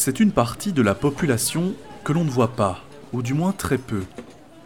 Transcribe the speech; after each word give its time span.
c'est 0.00 0.18
une 0.18 0.32
partie 0.32 0.72
de 0.72 0.80
la 0.80 0.94
population 0.94 1.74
que 2.04 2.14
l'on 2.14 2.24
ne 2.24 2.30
voit 2.30 2.56
pas, 2.56 2.82
ou 3.12 3.20
du 3.20 3.34
moins 3.34 3.52
très 3.52 3.76
peu. 3.76 4.04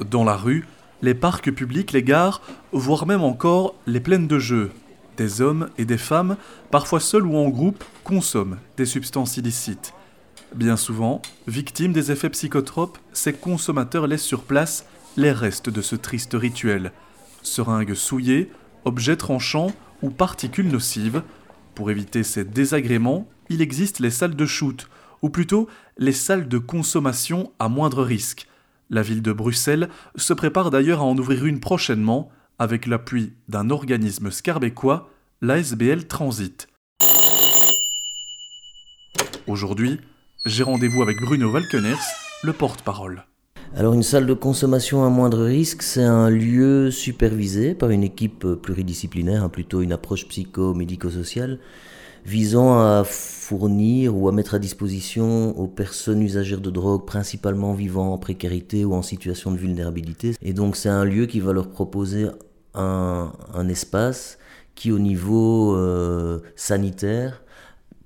Dans 0.09 0.23
la 0.23 0.37
rue, 0.37 0.65
les 1.03 1.13
parcs 1.13 1.51
publics, 1.51 1.91
les 1.91 2.05
gares, 2.05 2.41
voire 2.71 3.05
même 3.05 3.25
encore 3.25 3.75
les 3.89 3.99
plaines 3.99 4.29
de 4.29 4.39
jeux. 4.39 4.71
Des 5.17 5.41
hommes 5.41 5.71
et 5.77 5.87
des 5.87 5.99
femmes, 5.99 6.37
parfois 6.71 7.01
seuls 7.01 7.27
ou 7.27 7.37
en 7.37 7.49
groupe, 7.49 7.83
consomment 8.05 8.59
des 8.77 8.87
substances 8.87 9.37
illicites. 9.37 9.93
Bien 10.55 10.77
souvent, 10.77 11.21
victimes 11.49 11.93
des 11.93 12.13
effets 12.13 12.31
psychotropes, 12.31 12.99
ces 13.13 13.33
consommateurs 13.33 14.07
laissent 14.07 14.23
sur 14.23 14.45
place 14.45 14.87
les 15.17 15.33
restes 15.33 15.69
de 15.69 15.83
ce 15.83 15.97
triste 15.97 16.35
rituel. 16.35 16.93
Seringues 17.43 17.95
souillées, 17.95 18.53
objets 18.85 19.17
tranchants 19.17 19.73
ou 20.01 20.11
particules 20.11 20.69
nocives. 20.69 21.25
Pour 21.75 21.91
éviter 21.91 22.23
ces 22.23 22.45
désagréments, 22.45 23.27
il 23.49 23.63
existe 23.63 23.99
les 23.99 24.11
salles 24.11 24.37
de 24.37 24.47
shoot, 24.47 24.87
ou 25.25 25.31
plutôt 25.31 25.69
les 25.97 26.13
salles 26.13 26.49
de 26.49 26.59
consommation 26.59 27.51
à 27.59 27.71
moindre 27.71 28.03
risque. 28.03 28.47
La 28.91 29.01
ville 29.01 29.23
de 29.23 29.33
Bruxelles 29.33 29.89
se 30.17 30.35
prépare 30.35 30.71
d'ailleurs 30.71 31.01
à 31.01 31.05
en 31.05 31.17
ouvrir 31.17 31.47
une 31.47 31.61
prochainement 31.61 32.29
avec 32.59 32.87
l'appui 32.87 33.33
d'un 33.49 33.71
organisme 33.71 34.31
scarbécois, 34.31 35.09
l'ASBL 35.41 36.05
Transit. 36.05 36.69
Aujourd'hui, 39.47 39.99
j'ai 40.45 40.63
rendez-vous 40.63 41.01
avec 41.01 41.19
Bruno 41.23 41.51
Valkeners, 41.51 42.05
le 42.43 42.53
porte-parole. 42.53 43.25
Alors 43.75 43.95
une 43.95 44.03
salle 44.03 44.27
de 44.27 44.35
consommation 44.35 45.07
à 45.07 45.09
moindre 45.09 45.43
risque, 45.43 45.83
c'est 45.83 46.05
un 46.05 46.29
lieu 46.29 46.91
supervisé 46.91 47.75
par 47.75 47.89
une 47.89 48.05
équipe 48.05 48.47
pluridisciplinaire, 48.47 49.43
hein, 49.43 49.49
plutôt 49.49 49.81
une 49.81 49.93
approche 49.93 50.29
psycho-médico-sociale, 50.29 51.61
visant 52.25 52.79
à 52.79 53.05
fournir 53.05 54.17
ou 54.17 54.29
à 54.29 54.33
mettre 54.33 54.55
à 54.55 54.59
disposition 54.59 55.57
aux 55.59 55.67
personnes 55.67 56.23
usagères 56.23 56.61
de 56.61 56.71
drogue, 56.71 57.05
principalement 57.05 57.75
vivant 57.75 58.13
en 58.13 58.19
précarité 58.19 58.85
ou 58.85 58.95
en 58.95 59.03
situation 59.03 59.51
de 59.51 59.59
vulnérabilité. 59.59 60.35
Et 60.41 60.53
donc 60.53 60.77
c'est 60.77 60.89
un 60.89 61.05
lieu 61.05 61.27
qui 61.27 61.41
va 61.41 61.53
leur 61.53 61.69
proposer 61.69 62.29
un, 62.75 63.31
espace 63.69 64.39
qui 64.75 64.91
au 64.91 64.99
niveau 64.99 65.77
euh, 65.77 66.41
sanitaire 66.57 67.43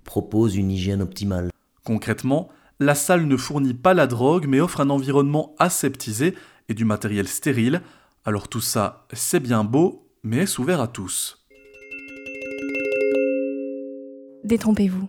propose 0.05 0.57
une 0.57 0.71
hygiène 0.71 1.01
optimale. 1.01 1.51
Concrètement, 1.85 2.49
la 2.81 2.95
salle 2.95 3.27
ne 3.27 3.37
fournit 3.37 3.75
pas 3.75 3.95
la 3.95 4.07
drogue 4.07 4.47
mais 4.47 4.61
offre 4.61 4.81
un 4.81 4.91
environnement 4.91 5.55
aseptisé 5.59 6.35
et 6.69 6.75
du 6.75 6.85
matériel 6.85 7.29
stérile. 7.29 7.83
Alors 8.25 8.49
tout 8.49 8.61
ça, 8.61 9.07
c'est 9.13 9.41
bien 9.41 9.65
beau, 9.65 10.11
mais 10.23 10.39
est 10.39 10.59
ouvert 10.59 10.81
à 10.81 10.89
tous. 10.89 11.39
Détrompez-vous. 14.49 15.09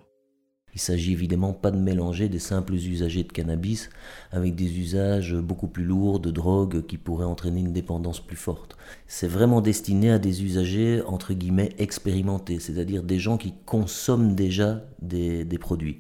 Il 0.76 0.80
s'agit 0.80 1.14
évidemment 1.14 1.54
pas 1.54 1.72
de 1.72 1.78
mélanger 1.78 2.30
des 2.30 2.40
simples 2.40 2.74
usagers 2.74 3.24
de 3.24 3.32
cannabis 3.32 3.90
avec 4.32 4.56
des 4.56 4.80
usages 4.80 5.36
beaucoup 5.36 5.68
plus 5.68 5.84
lourds 5.84 6.20
de 6.20 6.32
drogue 6.32 6.86
qui 6.86 6.98
pourraient 6.98 7.26
entraîner 7.26 7.62
une 7.62 7.74
dépendance 7.74 8.20
plus 8.20 8.36
forte. 8.38 8.78
C'est 9.08 9.28
vraiment 9.28 9.62
destiné 9.62 10.12
à 10.12 10.20
des 10.20 10.44
usagers 10.44 11.02
entre 11.06 11.34
guillemets 11.34 11.74
expérimentés, 11.80 12.60
c'est-à-dire 12.60 13.04
des 13.04 13.20
gens 13.20 13.38
qui 13.38 13.54
consomment 13.66 14.36
déjà 14.36 14.84
des, 15.02 15.46
produits. 15.60 16.00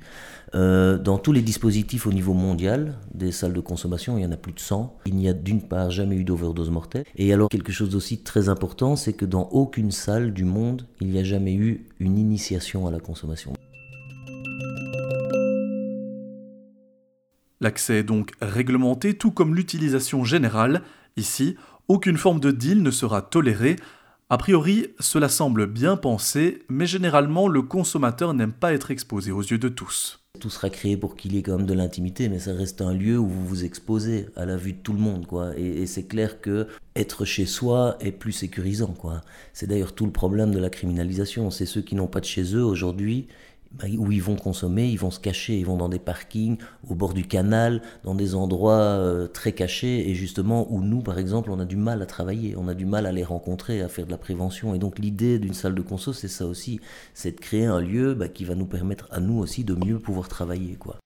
Euh, 0.55 0.97
dans 0.97 1.17
tous 1.17 1.31
les 1.31 1.41
dispositifs 1.41 2.07
au 2.07 2.13
niveau 2.13 2.33
mondial 2.33 2.97
des 3.13 3.31
salles 3.31 3.53
de 3.53 3.59
consommation, 3.59 4.17
il 4.17 4.23
y 4.23 4.25
en 4.25 4.31
a 4.31 4.37
plus 4.37 4.53
de 4.53 4.59
100. 4.59 4.95
Il 5.05 5.15
n'y 5.15 5.27
a 5.27 5.33
d'une 5.33 5.61
part 5.61 5.91
jamais 5.91 6.15
eu 6.15 6.23
d'overdose 6.23 6.69
mortelle. 6.69 7.05
Et 7.15 7.33
alors 7.33 7.49
quelque 7.49 7.71
chose 7.71 7.95
aussi 7.95 8.19
très 8.19 8.49
important, 8.49 8.95
c'est 8.95 9.13
que 9.13 9.25
dans 9.25 9.49
aucune 9.49 9.91
salle 9.91 10.33
du 10.33 10.43
monde, 10.43 10.85
il 11.01 11.09
n'y 11.09 11.19
a 11.19 11.23
jamais 11.23 11.53
eu 11.53 11.87
une 11.99 12.17
initiation 12.17 12.87
à 12.87 12.91
la 12.91 12.99
consommation. 12.99 13.53
L'accès 17.61 17.99
est 17.99 18.03
donc 18.03 18.31
réglementé, 18.41 19.15
tout 19.15 19.31
comme 19.31 19.53
l'utilisation 19.53 20.23
générale. 20.23 20.81
Ici, 21.17 21.57
aucune 21.89 22.17
forme 22.17 22.39
de 22.39 22.51
deal 22.51 22.81
ne 22.81 22.91
sera 22.91 23.21
tolérée. 23.21 23.75
A 24.29 24.37
priori, 24.37 24.87
cela 24.99 25.27
semble 25.27 25.65
bien 25.65 25.97
pensé, 25.97 26.63
mais 26.69 26.85
généralement, 26.85 27.47
le 27.47 27.63
consommateur 27.63 28.33
n'aime 28.33 28.53
pas 28.53 28.73
être 28.73 28.91
exposé 28.91 29.31
aux 29.31 29.41
yeux 29.41 29.57
de 29.57 29.69
tous. 29.69 30.19
Tout 30.39 30.51
sera 30.51 30.69
créé 30.69 30.95
pour 30.95 31.15
qu'il 31.15 31.33
y 31.33 31.39
ait 31.39 31.41
quand 31.41 31.57
même 31.57 31.65
de 31.65 31.73
l'intimité, 31.73 32.29
mais 32.29 32.39
ça 32.39 32.53
reste 32.53 32.81
un 32.81 32.93
lieu 32.93 33.17
où 33.17 33.27
vous 33.27 33.45
vous 33.45 33.65
exposez 33.65 34.27
à 34.35 34.45
la 34.45 34.55
vue 34.55 34.73
de 34.73 34.77
tout 34.77 34.93
le 34.93 34.99
monde, 34.99 35.25
quoi. 35.25 35.57
Et, 35.57 35.85
c'est 35.87 36.03
clair 36.03 36.39
que 36.39 36.67
être 36.95 37.25
chez 37.25 37.47
soi 37.47 37.97
est 37.99 38.11
plus 38.11 38.31
sécurisant, 38.31 38.93
quoi. 38.93 39.21
C'est 39.51 39.67
d'ailleurs 39.67 39.93
tout 39.93 40.05
le 40.05 40.11
problème 40.11 40.53
de 40.53 40.59
la 40.59 40.69
criminalisation. 40.69 41.49
C'est 41.49 41.65
ceux 41.65 41.81
qui 41.81 41.95
n'ont 41.95 42.07
pas 42.07 42.19
de 42.19 42.25
chez 42.25 42.55
eux 42.55 42.63
aujourd'hui 42.63 43.27
où 43.97 44.11
ils 44.11 44.21
vont 44.21 44.35
consommer, 44.35 44.87
ils 44.87 44.99
vont 44.99 45.11
se 45.11 45.19
cacher, 45.19 45.57
ils 45.57 45.65
vont 45.65 45.77
dans 45.77 45.89
des 45.89 45.99
parkings, 45.99 46.57
au 46.89 46.95
bord 46.95 47.13
du 47.13 47.25
canal, 47.25 47.81
dans 48.03 48.15
des 48.15 48.35
endroits 48.35 48.73
euh, 48.73 49.27
très 49.27 49.53
cachés, 49.53 50.09
et 50.09 50.15
justement 50.15 50.71
où 50.71 50.81
nous, 50.81 51.01
par 51.01 51.19
exemple, 51.19 51.51
on 51.51 51.59
a 51.59 51.65
du 51.65 51.77
mal 51.77 52.01
à 52.01 52.05
travailler, 52.05 52.55
on 52.57 52.67
a 52.67 52.73
du 52.73 52.85
mal 52.85 53.05
à 53.05 53.11
les 53.11 53.23
rencontrer, 53.23 53.81
à 53.81 53.87
faire 53.87 54.05
de 54.05 54.11
la 54.11 54.17
prévention. 54.17 54.73
Et 54.73 54.79
donc 54.79 54.99
l'idée 54.99 55.39
d'une 55.39 55.53
salle 55.53 55.75
de 55.75 55.81
conso, 55.81 56.13
c'est 56.13 56.27
ça 56.27 56.45
aussi, 56.45 56.79
c'est 57.13 57.31
de 57.31 57.39
créer 57.39 57.65
un 57.65 57.79
lieu 57.79 58.15
bah, 58.15 58.27
qui 58.27 58.43
va 58.43 58.55
nous 58.55 58.65
permettre 58.65 59.07
à 59.11 59.19
nous 59.19 59.37
aussi 59.37 59.63
de 59.63 59.75
mieux 59.75 59.99
pouvoir 59.99 60.27
travailler. 60.27 60.75
quoi. 60.75 60.97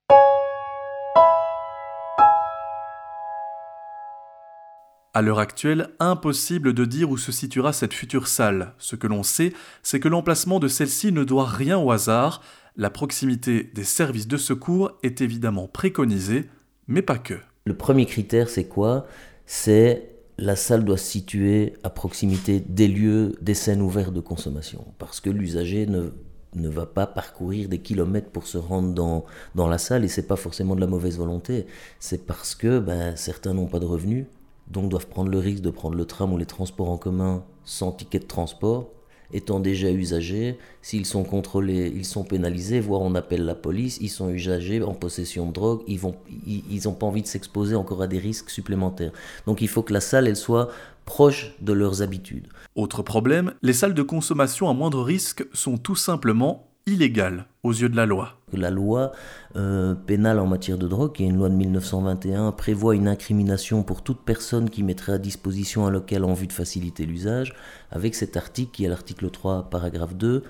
À 5.16 5.22
l'heure 5.22 5.38
actuelle, 5.38 5.90
impossible 6.00 6.72
de 6.72 6.84
dire 6.84 7.08
où 7.08 7.16
se 7.16 7.30
situera 7.30 7.72
cette 7.72 7.94
future 7.94 8.26
salle. 8.26 8.72
Ce 8.78 8.96
que 8.96 9.06
l'on 9.06 9.22
sait, 9.22 9.52
c'est 9.84 10.00
que 10.00 10.08
l'emplacement 10.08 10.58
de 10.58 10.66
celle-ci 10.66 11.12
ne 11.12 11.22
doit 11.22 11.46
rien 11.46 11.78
au 11.78 11.92
hasard. 11.92 12.42
La 12.76 12.90
proximité 12.90 13.70
des 13.74 13.84
services 13.84 14.26
de 14.26 14.36
secours 14.36 14.90
est 15.04 15.20
évidemment 15.20 15.68
préconisée, 15.68 16.50
mais 16.88 17.00
pas 17.00 17.18
que. 17.18 17.34
Le 17.64 17.76
premier 17.76 18.06
critère, 18.06 18.48
c'est 18.48 18.64
quoi? 18.64 19.06
C'est 19.46 20.10
la 20.36 20.56
salle 20.56 20.84
doit 20.84 20.98
se 20.98 21.06
situer 21.06 21.74
à 21.84 21.90
proximité 21.90 22.58
des 22.58 22.88
lieux, 22.88 23.36
des 23.40 23.54
scènes 23.54 23.82
ouvertes 23.82 24.14
de 24.14 24.20
consommation. 24.20 24.84
Parce 24.98 25.20
que 25.20 25.30
l'usager 25.30 25.86
ne, 25.86 26.68
va 26.68 26.86
pas 26.86 27.06
parcourir 27.06 27.68
des 27.68 27.78
kilomètres 27.78 28.30
pour 28.30 28.48
se 28.48 28.58
rendre 28.58 28.92
dans, 28.92 29.24
dans 29.54 29.68
la 29.68 29.78
salle 29.78 30.02
et 30.02 30.08
c'est 30.08 30.26
pas 30.26 30.34
forcément 30.34 30.74
de 30.74 30.80
la 30.80 30.88
mauvaise 30.88 31.18
volonté. 31.18 31.66
C'est 32.00 32.26
parce 32.26 32.56
que 32.56 32.80
ben, 32.80 33.14
certains 33.14 33.54
n'ont 33.54 33.68
pas 33.68 33.78
de 33.78 33.86
revenus, 33.86 34.26
donc 34.68 34.88
doivent 34.88 35.06
prendre 35.06 35.30
le 35.30 35.38
risque 35.38 35.62
de 35.62 35.70
prendre 35.70 35.96
le 35.96 36.04
tram 36.04 36.32
ou 36.32 36.38
les 36.38 36.46
transports 36.46 36.90
en 36.90 36.96
commun 36.96 37.44
sans 37.64 37.92
ticket 37.92 38.18
de 38.18 38.24
transport, 38.24 38.90
étant 39.32 39.58
déjà 39.58 39.90
usagés, 39.90 40.58
s'ils 40.82 41.06
sont 41.06 41.24
contrôlés, 41.24 41.92
ils 41.94 42.04
sont 42.04 42.24
pénalisés, 42.24 42.80
voire 42.80 43.00
on 43.00 43.14
appelle 43.14 43.44
la 43.44 43.54
police, 43.54 43.98
ils 44.00 44.08
sont 44.08 44.28
usagés 44.28 44.82
en 44.82 44.94
possession 44.94 45.46
de 45.46 45.52
drogue, 45.52 45.82
ils 45.88 46.00
n'ont 46.02 46.14
ils, 46.46 46.82
pas 46.98 47.06
envie 47.06 47.22
de 47.22 47.26
s'exposer 47.26 47.74
encore 47.74 48.02
à 48.02 48.06
des 48.06 48.18
risques 48.18 48.50
supplémentaires. 48.50 49.12
Donc 49.46 49.60
il 49.60 49.68
faut 49.68 49.82
que 49.82 49.92
la 49.92 50.00
salle, 50.00 50.28
elle 50.28 50.36
soit 50.36 50.70
proche 51.04 51.54
de 51.60 51.72
leurs 51.72 52.02
habitudes. 52.02 52.48
Autre 52.76 53.02
problème, 53.02 53.54
les 53.62 53.72
salles 53.72 53.94
de 53.94 54.02
consommation 54.02 54.68
à 54.68 54.74
moindre 54.74 55.02
risque 55.02 55.44
sont 55.52 55.78
tout 55.78 55.96
simplement 55.96 56.68
illégale 56.86 57.46
aux 57.62 57.72
yeux 57.72 57.88
de 57.88 57.96
la 57.96 58.06
loi. 58.06 58.38
La 58.52 58.70
loi 58.70 59.12
euh, 59.56 59.94
pénale 59.94 60.38
en 60.38 60.46
matière 60.46 60.78
de 60.78 60.86
drogue, 60.86 61.12
qui 61.12 61.24
est 61.24 61.26
une 61.26 61.38
loi 61.38 61.48
de 61.48 61.54
1921, 61.54 62.52
prévoit 62.52 62.94
une 62.94 63.08
incrimination 63.08 63.82
pour 63.82 64.02
toute 64.02 64.20
personne 64.20 64.70
qui 64.70 64.82
mettrait 64.82 65.12
à 65.12 65.18
disposition 65.18 65.86
un 65.86 65.90
local 65.90 66.24
en 66.24 66.34
vue 66.34 66.46
de 66.46 66.52
faciliter 66.52 67.06
l'usage. 67.06 67.54
Avec 67.90 68.14
cet 68.14 68.36
article, 68.36 68.70
qui 68.72 68.84
est 68.84 68.88
l'article 68.88 69.30
3, 69.30 69.70
paragraphe 69.70 70.14
2, 70.14 70.44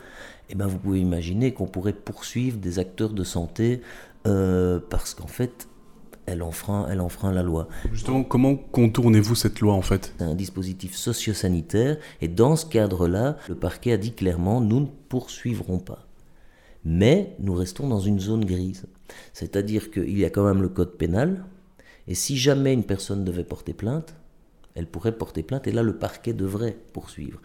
eh 0.50 0.54
ben 0.54 0.66
vous 0.66 0.78
pouvez 0.78 1.00
imaginer 1.00 1.54
qu'on 1.54 1.66
pourrait 1.66 1.92
poursuivre 1.92 2.58
des 2.58 2.78
acteurs 2.78 3.12
de 3.12 3.24
santé 3.24 3.80
euh, 4.26 4.80
parce 4.90 5.14
qu'en 5.14 5.28
fait, 5.28 5.68
elle 6.26 6.42
enfreint, 6.42 6.86
elle 6.90 7.00
enfreint 7.00 7.32
la 7.32 7.42
loi. 7.42 7.68
Justement, 7.92 8.24
comment 8.24 8.56
contournez-vous 8.56 9.34
cette 9.34 9.60
loi 9.60 9.74
en 9.74 9.82
fait? 9.82 10.14
C'est 10.18 10.24
un 10.24 10.34
dispositif 10.34 10.94
sociosanitaire 10.94 11.98
et 12.20 12.28
dans 12.28 12.56
ce 12.56 12.66
cadre-là, 12.66 13.36
le 13.48 13.54
parquet 13.54 13.92
a 13.92 13.96
dit 13.96 14.12
clairement 14.12 14.60
nous 14.60 14.80
ne 14.80 14.86
poursuivrons 15.08 15.78
pas. 15.78 16.03
Mais 16.84 17.34
nous 17.38 17.54
restons 17.54 17.88
dans 17.88 18.00
une 18.00 18.20
zone 18.20 18.44
grise. 18.44 18.86
C'est-à-dire 19.32 19.90
qu'il 19.90 20.18
y 20.18 20.24
a 20.24 20.30
quand 20.30 20.44
même 20.44 20.60
le 20.60 20.68
code 20.68 20.98
pénal, 20.98 21.44
et 22.06 22.14
si 22.14 22.36
jamais 22.36 22.74
une 22.74 22.84
personne 22.84 23.24
devait 23.24 23.44
porter 23.44 23.72
plainte, 23.72 24.14
elle 24.74 24.86
pourrait 24.86 25.16
porter 25.16 25.42
plainte, 25.42 25.66
et 25.66 25.72
là 25.72 25.82
le 25.82 25.96
parquet 25.96 26.34
devrait 26.34 26.76
poursuivre. 26.92 27.40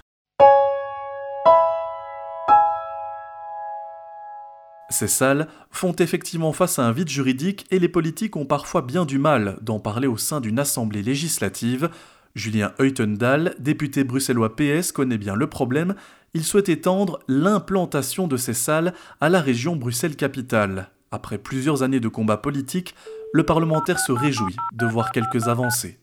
Ces 4.89 5.07
salles 5.07 5.47
font 5.69 5.93
effectivement 5.93 6.51
face 6.51 6.79
à 6.79 6.85
un 6.85 6.91
vide 6.91 7.09
juridique 7.09 7.65
et 7.71 7.79
les 7.79 7.87
politiques 7.87 8.35
ont 8.35 8.45
parfois 8.45 8.81
bien 8.81 9.05
du 9.05 9.19
mal 9.19 9.57
d'en 9.61 9.79
parler 9.79 10.07
au 10.07 10.17
sein 10.17 10.41
d'une 10.41 10.59
assemblée 10.59 11.03
législative. 11.03 11.89
Julien 12.35 12.73
Heutendal, 12.81 13.55
député 13.59 14.03
bruxellois 14.03 14.55
PS, 14.55 14.91
connaît 14.91 15.17
bien 15.17 15.35
le 15.35 15.47
problème 15.47 15.95
il 16.33 16.43
souhaite 16.43 16.69
étendre 16.69 17.19
l'implantation 17.27 18.27
de 18.27 18.37
ces 18.37 18.53
salles 18.53 18.93
à 19.21 19.29
la 19.29 19.41
région 19.41 19.75
Bruxelles-Capitale. 19.75 20.91
Après 21.11 21.37
plusieurs 21.37 21.81
années 21.83 21.99
de 21.99 22.07
combats 22.07 22.37
politiques, 22.37 22.93
le 23.33 23.43
parlementaire 23.43 23.99
se 23.99 24.11
réjouit 24.11 24.55
de 24.73 24.85
voir 24.85 25.11
quelques 25.11 25.47
avancées. 25.47 25.97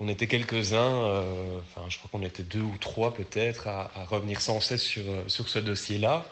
On 0.00 0.08
était 0.08 0.28
quelques-uns, 0.28 1.04
euh, 1.04 1.58
enfin 1.58 1.86
je 1.88 1.98
crois 1.98 2.08
qu'on 2.12 2.24
était 2.24 2.44
deux 2.44 2.60
ou 2.60 2.74
trois 2.78 3.14
peut-être, 3.14 3.66
à, 3.66 3.90
revenir 4.08 4.40
sans 4.40 4.60
cesse 4.60 4.82
sur, 4.82 5.02
euh, 5.08 5.24
sur 5.26 5.48
ce 5.48 5.58
dossier-là. 5.58 6.24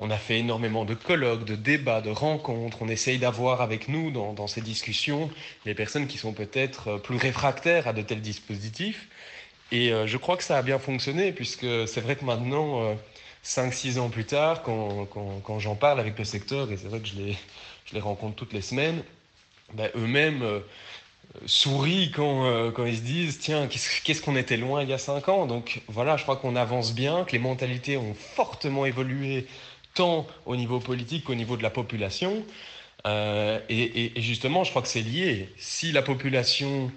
on 0.00 0.10
a 0.10 0.16
fait 0.16 0.38
énormément 0.38 0.86
de 0.86 0.94
colloques, 0.94 1.44
de 1.44 1.54
débats, 1.54 2.00
de 2.00 2.10
rencontres. 2.10 2.78
On 2.80 2.88
essaye 2.88 3.18
d'avoir 3.18 3.60
avec 3.60 3.88
nous 3.88 4.10
dans, 4.10 4.46
ces 4.46 4.62
discussions 4.62 5.30
les 5.66 5.74
personnes 5.74 6.06
qui 6.06 6.18
sont 6.18 6.32
peut-être 6.32 6.96
plus 6.98 7.16
réfractaires 7.16 7.86
à 7.86 7.92
de 7.92 8.02
tels 8.02 8.22
dispositifs. 8.22 9.08
Et 9.72 9.90
je 10.06 10.16
crois 10.18 10.36
que 10.36 10.44
ça 10.44 10.58
a 10.58 10.62
bien 10.62 10.78
fonctionné, 10.78 11.32
puisque 11.32 11.66
c'est 11.88 12.00
vrai 12.00 12.14
que 12.14 12.24
maintenant, 12.24 12.94
5-6 13.44 13.98
ans 13.98 14.08
plus 14.08 14.24
tard, 14.24 14.62
quand, 14.62 15.06
quand, 15.06 15.58
j'en 15.58 15.74
parle 15.74 15.98
avec 15.98 16.18
le 16.18 16.24
secteur, 16.24 16.70
et 16.70 16.76
c'est 16.76 16.88
vrai 16.88 17.00
que 17.00 17.08
je 17.08 17.14
les, 17.14 17.36
je 17.86 17.94
les 17.94 18.00
rencontre 18.00 18.36
toutes 18.36 18.52
les 18.52 18.62
semaines, 18.62 19.02
ben, 19.74 19.90
eux-mêmes 19.96 20.42
euh, 20.42 20.60
sourient 21.46 22.12
quand, 22.12 22.46
euh, 22.46 22.70
quand 22.70 22.84
ils 22.84 22.98
se 22.98 23.02
disent 23.02 23.38
tiens, 23.38 23.66
qu'est-ce 23.66 24.22
qu'on 24.22 24.36
était 24.36 24.56
loin 24.56 24.82
il 24.82 24.88
y 24.88 24.92
a 24.92 24.98
5 24.98 25.28
ans? 25.28 25.46
Donc 25.46 25.82
voilà, 25.88 26.16
je 26.16 26.22
crois 26.22 26.36
qu'on 26.36 26.56
avance 26.56 26.94
bien, 26.94 27.24
que 27.24 27.32
les 27.32 27.38
mentalités 27.38 27.96
ont 27.96 28.14
fortement 28.14 28.86
évolué, 28.86 29.46
tant 29.94 30.26
au 30.46 30.56
niveau 30.56 30.78
politique 30.78 31.24
qu'au 31.24 31.34
niveau 31.34 31.56
de 31.56 31.62
la 31.62 31.70
population. 31.70 32.44
Euh, 33.06 33.58
et, 33.68 34.12
justement, 34.20 34.62
je 34.62 34.70
crois 34.70 34.82
que 34.82 34.88
c'est 34.88 35.00
lié. 35.00 35.48
Si 35.56 35.90
la 35.90 36.02
population 36.02 36.92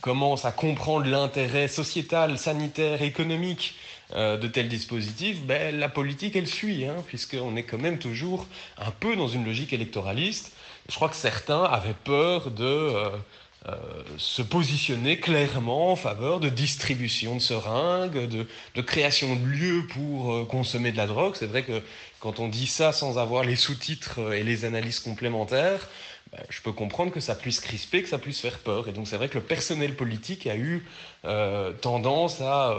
commence 0.00 0.44
à 0.44 0.52
comprendre 0.52 1.06
l'intérêt 1.06 1.68
sociétal, 1.68 2.38
sanitaire, 2.38 3.02
économique 3.02 3.74
euh, 4.14 4.38
de 4.38 4.48
tels 4.48 4.68
dispositifs, 4.68 5.42
ben, 5.42 5.78
la 5.78 5.90
politique, 5.90 6.34
elle 6.34 6.46
suit, 6.46 6.86
hein, 6.86 7.04
puisqu'on 7.06 7.56
est 7.56 7.64
quand 7.64 7.76
même 7.76 7.98
toujours 7.98 8.46
un 8.78 8.90
peu 8.90 9.16
dans 9.16 9.28
une 9.28 9.44
logique 9.44 9.74
électoraliste. 9.74 10.52
Je 10.88 10.94
crois 10.94 11.10
que 11.10 11.16
certains 11.16 11.64
avaient 11.64 11.96
peur 12.04 12.50
de 12.50 12.94
euh, 13.66 13.72
euh, 13.72 14.02
se 14.18 14.42
positionner 14.42 15.18
clairement 15.18 15.92
en 15.92 15.96
faveur 15.96 16.40
de 16.40 16.48
distribution 16.48 17.34
de 17.34 17.40
seringues, 17.40 18.28
de, 18.28 18.82
création 18.82 19.34
de 19.36 19.44
lieux 19.44 19.86
pour 19.88 20.46
consommer 20.48 20.92
de 20.92 20.96
la 20.96 21.06
drogue. 21.06 21.34
C'est 21.36 21.46
vrai 21.46 21.64
que 21.64 21.82
quand 22.20 22.40
on 22.40 22.48
dit 22.48 22.66
ça 22.66 22.92
sans 22.92 23.18
avoir 23.18 23.44
les 23.44 23.56
sous-titres 23.56 24.32
et 24.32 24.44
les 24.44 24.64
analyses 24.64 25.00
complémentaires, 25.00 25.88
ben, 26.32 26.42
je 26.50 26.60
peux 26.62 26.72
comprendre 26.72 27.12
que 27.12 27.20
ça 27.20 27.34
puisse 27.34 27.60
crisper, 27.60 28.02
que 28.02 28.08
ça 28.08 28.18
puisse 28.18 28.40
faire 28.40 28.58
peur. 28.58 28.88
Et 28.88 28.92
donc 28.92 29.08
c'est 29.08 29.16
vrai 29.16 29.28
que 29.28 29.38
le 29.38 29.44
personnel 29.44 29.96
politique 29.96 30.46
a 30.46 30.56
eu 30.56 30.84
tendance 31.80 32.40
à 32.40 32.76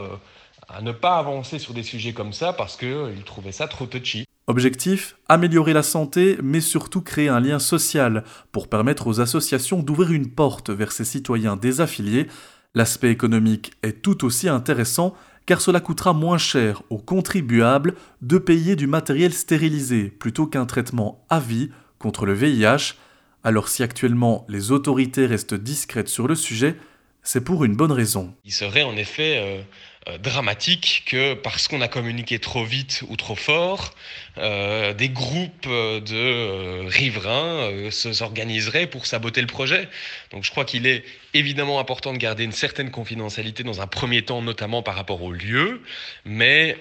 à 0.70 0.82
ne 0.82 0.92
pas 0.92 1.18
avancer 1.18 1.60
sur 1.60 1.74
des 1.74 1.84
sujets 1.84 2.14
comme 2.14 2.34
ça 2.34 2.54
parce 2.54 2.78
qu'ils 2.78 2.90
euh, 2.90 3.22
trouvaient 3.26 3.52
ça 3.52 3.68
trop 3.68 3.86
touchy. 3.86 4.29
Objectif 4.50 5.16
améliorer 5.28 5.74
la 5.74 5.84
santé, 5.84 6.40
mais 6.42 6.60
surtout 6.60 7.02
créer 7.02 7.30
un 7.30 7.40
lien 7.40 7.60
social 7.60 8.24
pour 8.52 8.68
permettre 8.68 9.06
aux 9.06 9.22
associations 9.22 9.84
d'ouvrir 9.84 10.12
une 10.12 10.32
porte 10.32 10.72
vers 10.72 10.92
ces 10.92 11.06
citoyens 11.06 11.56
désaffiliés. 11.56 12.26
L'aspect 12.74 13.12
économique 13.12 13.74
est 13.84 14.02
tout 14.02 14.26
aussi 14.26 14.50
intéressant 14.50 15.14
car 15.46 15.62
cela 15.62 15.80
coûtera 15.80 16.14
moins 16.14 16.40
cher 16.40 16.82
aux 16.90 16.98
contribuables 16.98 17.94
de 18.24 18.40
payer 18.40 18.76
du 18.76 18.88
matériel 18.88 19.34
stérilisé 19.34 20.06
plutôt 20.06 20.48
qu'un 20.48 20.66
traitement 20.66 21.24
à 21.30 21.40
vie 21.40 21.70
contre 22.00 22.26
le 22.26 22.34
VIH. 22.34 22.96
Alors 23.44 23.68
si 23.68 23.84
actuellement 23.84 24.48
les 24.50 24.72
autorités 24.72 25.28
restent 25.28 25.54
discrètes 25.54 26.10
sur 26.10 26.28
le 26.28 26.34
sujet, 26.34 26.76
c'est 27.22 27.44
pour 27.44 27.66
une 27.66 27.76
bonne 27.76 27.92
raison. 27.92 28.34
Il 28.46 28.52
serait 28.52 28.82
en 28.82 28.98
effet 28.98 29.38
euh, 29.38 29.62
dramatique 30.20 31.04
que 31.06 31.34
parce 31.34 31.68
qu'on 31.68 31.82
a 31.82 31.88
communiqué 31.88 32.40
trop 32.40 32.64
vite 32.64 33.04
ou 33.10 33.16
trop 33.16 33.36
fort, 33.36 33.94
euh, 34.38 34.94
des 34.94 35.10
groupes 35.10 35.68
de 35.68 36.16
euh, 36.16 36.84
riverains 36.88 37.70
s'organiseraient 37.92 38.88
pour 38.88 39.06
saboter 39.06 39.42
le 39.42 39.48
projet. 39.48 39.90
Donc 40.32 40.46
je 40.46 40.52
crois 40.52 40.64
qu'il 40.64 40.88
est 40.88 41.04
évidemment 41.34 41.80
important 41.80 42.14
de 42.14 42.18
garder 42.18 42.44
une 42.44 42.54
certaine 42.54 42.90
confidentialité 42.90 43.64
dans 43.64 43.82
un 43.82 43.88
premier 43.88 44.22
temps, 44.22 44.42
notamment 44.42 44.82
par 44.82 44.96
rapport 44.96 45.22
au 45.22 45.32
lieu, 45.32 45.82
mais 46.26 46.76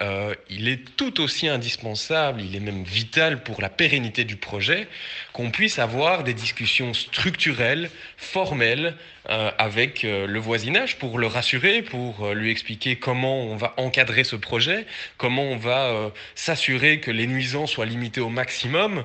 il 0.49 0.69
est 0.69 0.97
tout 0.97 1.21
aussi 1.21 1.49
indispensable, 1.49 2.41
il 2.41 2.57
est 2.57 2.61
même 2.61 2.83
vital 2.83 3.43
pour 3.43 3.61
la 3.61 3.69
pérennité 3.69 4.25
du 4.25 4.37
projet, 4.37 4.89
qu'on 5.35 5.51
puisse 5.51 5.79
avoir 5.79 6.25
des 6.25 6.33
discussions 6.33 6.95
structurelles, 6.95 7.91
formelles, 8.17 8.95
avec 9.27 10.03
le 10.05 10.39
voisinage 10.39 10.97
pour 10.97 11.19
le 11.19 11.27
rassurer, 11.27 11.83
pour 11.83 12.33
lui 12.33 12.51
expliquer 12.51 12.97
comment 12.97 13.08
on 13.15 13.57
va 13.57 13.75
encadrer 13.77 14.25
ce 14.25 14.37
projet, 14.37 14.87
comment 15.17 15.43
on 15.43 15.57
va 15.57 15.87
euh, 15.87 16.11
s'assurer 16.35 17.01
que 17.01 17.11
les 17.11 17.27
nuisances 17.27 17.73
soient 17.73 17.87
limitées 17.87 18.21
au 18.21 18.29
maximum. 18.29 19.05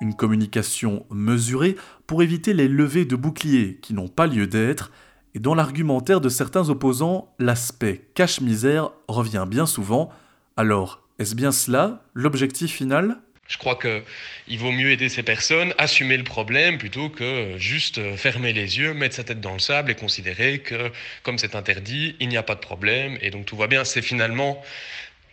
Une 0.00 0.14
communication 0.14 1.06
mesurée 1.10 1.76
pour 2.06 2.22
éviter 2.22 2.52
les 2.52 2.68
levées 2.68 3.04
de 3.04 3.16
boucliers 3.16 3.78
qui 3.80 3.94
n'ont 3.94 4.08
pas 4.08 4.26
lieu 4.26 4.46
d'être, 4.46 4.90
et 5.34 5.40
dans 5.40 5.54
l'argumentaire 5.54 6.20
de 6.20 6.28
certains 6.28 6.68
opposants, 6.68 7.34
l'aspect 7.38 8.08
cache-misère 8.14 8.90
revient 9.08 9.46
bien 9.48 9.66
souvent. 9.66 10.10
Alors, 10.56 11.02
est-ce 11.18 11.34
bien 11.34 11.52
cela 11.52 12.04
l'objectif 12.14 12.72
final? 12.72 13.18
Je 13.48 13.58
crois 13.58 13.78
qu'il 13.78 14.58
vaut 14.58 14.72
mieux 14.72 14.90
aider 14.90 15.08
ces 15.08 15.22
personnes, 15.22 15.74
assumer 15.78 16.16
le 16.16 16.24
problème 16.24 16.78
plutôt 16.78 17.10
que 17.10 17.56
juste 17.58 18.16
fermer 18.16 18.52
les 18.52 18.78
yeux, 18.78 18.94
mettre 18.94 19.16
sa 19.16 19.24
tête 19.24 19.40
dans 19.40 19.52
le 19.52 19.58
sable 19.58 19.90
et 19.90 19.94
considérer 19.94 20.60
que 20.60 20.90
comme 21.22 21.38
c'est 21.38 21.54
interdit, 21.54 22.16
il 22.20 22.28
n'y 22.28 22.36
a 22.36 22.42
pas 22.42 22.54
de 22.54 22.60
problème 22.60 23.18
et 23.20 23.30
donc 23.30 23.46
tout 23.46 23.56
va 23.56 23.66
bien. 23.66 23.84
C'est 23.84 24.02
finalement 24.02 24.62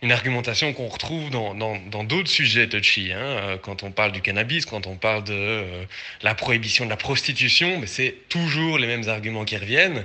une 0.02 0.10
argumentation 0.10 0.72
qu'on 0.72 0.88
retrouve 0.88 1.30
dans, 1.30 1.54
d'autres 2.04 2.28
sujets 2.28 2.68
touchy. 2.68 3.12
Hein. 3.12 3.18
Euh, 3.20 3.56
quand 3.56 3.84
on 3.84 3.92
parle 3.92 4.10
du 4.10 4.20
cannabis, 4.20 4.66
quand 4.66 4.88
on 4.88 4.96
parle 4.96 5.22
de 5.22 5.32
euh, 5.32 5.84
la 6.22 6.34
prohibition 6.34 6.84
de 6.84 6.90
la 6.90 6.96
prostitution, 6.96 7.80
c'est 7.86 8.16
toujours 8.28 8.78
les 8.78 8.88
mêmes 8.88 9.08
arguments 9.08 9.44
qui 9.44 9.56
reviennent. 9.56 10.04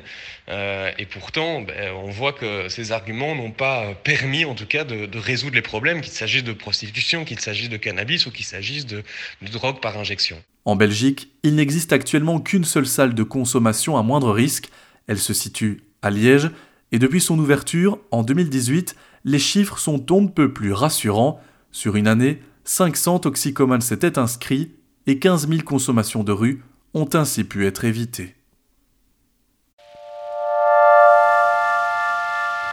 Euh, 0.49 0.91
et 0.99 1.07
pourtant, 1.07 1.61
ben, 1.61 1.91
on 1.95 2.11
voit 2.11 2.31
que 2.31 2.69
ces 2.69 2.91
arguments 2.91 3.35
n'ont 3.35 3.51
pas 3.51 3.95
permis, 4.03 4.45
en 4.45 4.53
tout 4.53 4.67
cas, 4.67 4.83
de, 4.83 5.07
de 5.07 5.19
résoudre 5.19 5.55
les 5.55 5.63
problèmes, 5.63 6.01
qu'il 6.01 6.13
s'agisse 6.13 6.43
de 6.43 6.53
prostitution, 6.53 7.25
qu'il 7.25 7.39
s'agisse 7.39 7.69
de 7.69 7.77
cannabis 7.77 8.27
ou 8.27 8.31
qu'il 8.31 8.45
s'agisse 8.45 8.85
de, 8.85 9.03
de 9.41 9.51
drogue 9.51 9.81
par 9.81 9.97
injection. 9.97 10.37
En 10.65 10.75
Belgique, 10.75 11.29
il 11.41 11.55
n'existe 11.55 11.91
actuellement 11.91 12.39
qu'une 12.39 12.65
seule 12.65 12.85
salle 12.85 13.15
de 13.15 13.23
consommation 13.23 13.97
à 13.97 14.03
moindre 14.03 14.31
risque. 14.31 14.69
Elle 15.07 15.17
se 15.17 15.33
situe 15.33 15.81
à 16.03 16.11
Liège. 16.11 16.51
Et 16.91 16.99
depuis 16.99 17.19
son 17.19 17.39
ouverture, 17.39 17.99
en 18.11 18.21
2018, 18.21 18.95
les 19.23 19.39
chiffres 19.39 19.77
sont 19.77 20.11
on 20.11 20.21
ne 20.21 20.27
peu 20.27 20.53
plus 20.53 20.73
rassurants. 20.73 21.41
Sur 21.71 21.95
une 21.95 22.07
année, 22.07 22.41
500 22.63 23.19
toxicomanes 23.19 23.81
s'étaient 23.81 24.19
inscrits 24.19 24.71
et 25.05 25.19
15 25.19 25.47
000 25.47 25.61
consommations 25.61 26.23
de 26.23 26.31
rue 26.31 26.63
ont 26.93 27.09
ainsi 27.13 27.43
pu 27.43 27.65
être 27.65 27.85
évitées. 27.85 28.35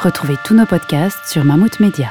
Retrouvez 0.00 0.36
tous 0.44 0.54
nos 0.54 0.66
podcasts 0.66 1.24
sur 1.26 1.44
Mammouth 1.44 1.80
Media. 1.80 2.10